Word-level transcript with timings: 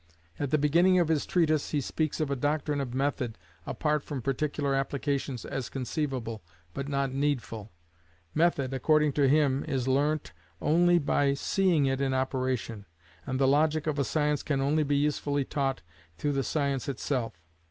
At 0.39 0.49
the 0.49 0.57
beginning 0.57 0.97
of 0.97 1.09
his 1.09 1.27
treatise 1.27 1.69
he 1.69 1.79
speaks 1.79 2.19
of 2.19 2.31
a 2.31 2.35
doctrine 2.35 2.81
of 2.81 2.95
Method, 2.95 3.37
apart 3.67 4.01
from 4.03 4.19
particular 4.23 4.73
applications, 4.73 5.45
as 5.45 5.69
conceivable, 5.69 6.41
but 6.73 6.87
not 6.87 7.13
needful: 7.13 7.71
method, 8.33 8.73
according 8.73 9.11
to 9.13 9.29
him, 9.29 9.63
is 9.67 9.87
learnt 9.87 10.31
only 10.59 10.97
by 10.97 11.35
seeing 11.35 11.85
it 11.85 12.01
in 12.01 12.15
operation, 12.15 12.87
and 13.27 13.39
the 13.39 13.47
logic 13.47 13.85
of 13.85 13.99
a 13.99 14.03
science 14.03 14.41
can 14.41 14.59
only 14.59 14.81
usefully 14.95 15.43
be 15.43 15.49
taught 15.49 15.83
through 16.17 16.31
the 16.33 16.43
science 16.43 16.89
itself. 16.89 17.39